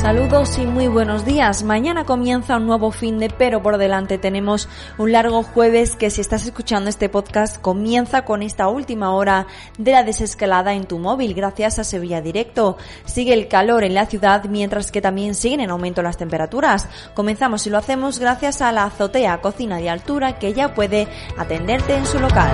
[0.00, 1.64] Saludos y muy buenos días.
[1.64, 6.20] Mañana comienza un nuevo fin de, pero por delante tenemos un largo jueves que si
[6.20, 11.34] estás escuchando este podcast comienza con esta última hora de la desescalada en tu móvil
[11.34, 12.78] gracias a Sevilla Directo.
[13.06, 16.88] Sigue el calor en la ciudad mientras que también siguen en aumento las temperaturas.
[17.14, 21.96] Comenzamos y lo hacemos gracias a la azotea cocina de altura que ya puede atenderte
[21.96, 22.52] en su local.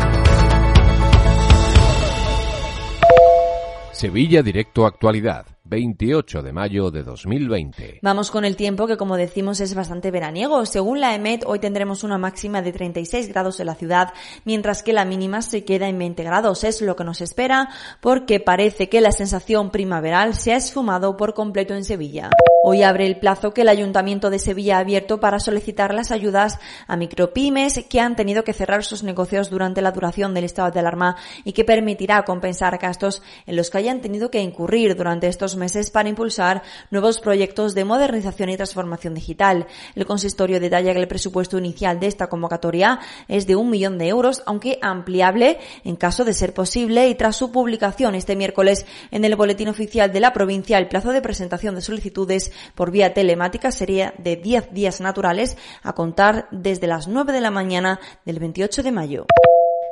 [3.92, 5.53] Sevilla Directo Actualidad.
[5.66, 8.00] 28 de mayo de 2020.
[8.02, 10.66] Vamos con el tiempo que como decimos es bastante veraniego.
[10.66, 14.12] Según la EMET hoy tendremos una máxima de 36 grados en la ciudad,
[14.44, 16.64] mientras que la mínima se queda en 20 grados.
[16.64, 17.70] Es lo que nos espera
[18.02, 22.30] porque parece que la sensación primaveral se ha esfumado por completo en Sevilla.
[22.66, 26.58] Hoy abre el plazo que el Ayuntamiento de Sevilla ha abierto para solicitar las ayudas
[26.86, 30.80] a micropymes que han tenido que cerrar sus negocios durante la duración del estado de
[30.80, 35.56] alarma y que permitirá compensar gastos en los que hayan tenido que incurrir durante estos
[35.56, 39.66] meses para impulsar nuevos proyectos de modernización y transformación digital.
[39.94, 44.08] El consistorio detalla que el presupuesto inicial de esta convocatoria es de un millón de
[44.08, 49.26] euros, aunque ampliable en caso de ser posible y tras su publicación este miércoles en
[49.26, 53.70] el boletín oficial de la provincia el plazo de presentación de solicitudes por vía telemática
[53.70, 58.82] sería de 10 días naturales a contar desde las 9 de la mañana del 28
[58.82, 59.26] de mayo.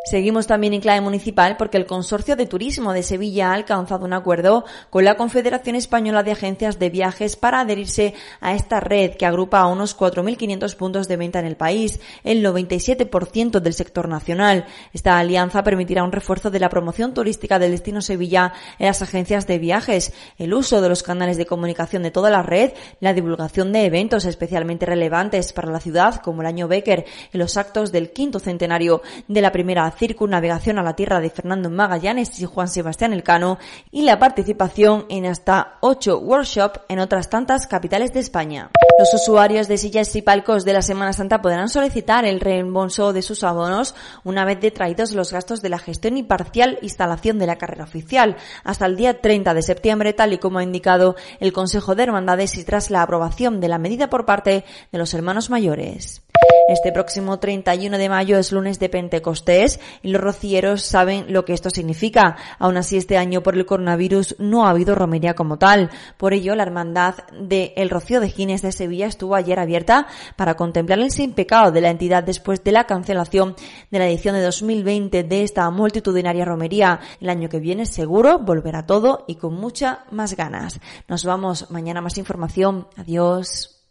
[0.04, 4.12] Seguimos también en clave municipal porque el Consorcio de Turismo de Sevilla ha alcanzado un
[4.12, 9.26] acuerdo con la Confederación Española de Agencias de Viajes para adherirse a esta red que
[9.26, 14.66] agrupa a unos 4.500 puntos de venta en el país, el 97% del sector nacional.
[14.92, 19.46] Esta alianza permitirá un refuerzo de la promoción turística del destino Sevilla en las agencias
[19.46, 23.72] de viajes, el uso de los canales de comunicación de toda la red, la divulgación
[23.72, 28.10] de eventos especialmente relevantes para la ciudad como el año Becker y los actos del
[28.10, 33.12] quinto centenario de la primera circunnavegación a la tierra de Fernando Magallanes y Juan Sebastián
[33.12, 33.58] Elcano
[33.90, 38.70] y la participación en hasta ocho workshops en otras tantas capitales de España.
[38.98, 43.22] Los usuarios de sillas y palcos de la Semana Santa podrán solicitar el reembolso de
[43.22, 47.56] sus abonos una vez detraídos los gastos de la gestión y parcial instalación de la
[47.56, 51.94] carrera oficial hasta el día 30 de septiembre, tal y como ha indicado el Consejo
[51.94, 56.22] de Hermandades y tras la aprobación de la medida por parte de los hermanos mayores.
[56.68, 61.54] Este próximo 31 de mayo es lunes de Pentecostés y los rocieros saben lo que
[61.54, 62.36] esto significa.
[62.58, 65.90] Aún así, este año por el coronavirus no ha habido romería como tal.
[66.16, 70.06] Por ello, la hermandad de El Rocío de Gines de Sevilla estuvo ayer abierta
[70.36, 73.56] para contemplar el sin pecado de la entidad después de la cancelación
[73.90, 77.00] de la edición de 2020 de esta multitudinaria romería.
[77.20, 80.80] El año que viene seguro volverá todo y con mucha más ganas.
[81.08, 82.86] Nos vamos mañana más información.
[82.96, 83.82] Adiós.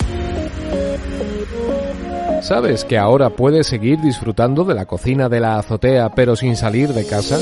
[2.41, 6.91] ¿Sabes que ahora puedes seguir disfrutando de la cocina de la azotea pero sin salir
[6.93, 7.37] de casa?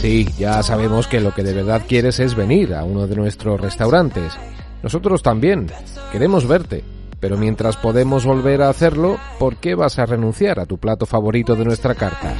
[0.00, 3.58] Sí, ya sabemos que lo que de verdad quieres es venir a uno de nuestros
[3.60, 4.34] restaurantes.
[4.82, 5.68] Nosotros también.
[6.12, 6.84] Queremos verte.
[7.18, 11.56] Pero mientras podemos volver a hacerlo, ¿por qué vas a renunciar a tu plato favorito
[11.56, 12.34] de nuestra carta?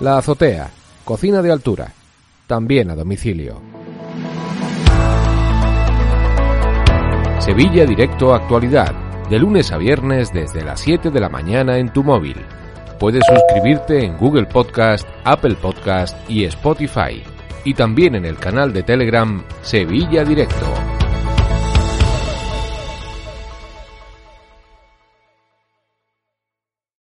[0.00, 0.70] La azotea.
[1.04, 1.92] Cocina de altura.
[2.48, 3.79] También a domicilio.
[7.50, 8.94] Sevilla Directo Actualidad,
[9.28, 12.36] de lunes a viernes desde las 7 de la mañana en tu móvil.
[13.00, 17.24] Puedes suscribirte en Google Podcast, Apple Podcast y Spotify.
[17.64, 20.79] Y también en el canal de Telegram Sevilla Directo.